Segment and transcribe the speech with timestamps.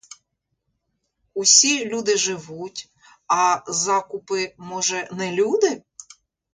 [1.33, 2.89] Усі люди живуть,
[3.27, 5.83] а закупи, може, не люди?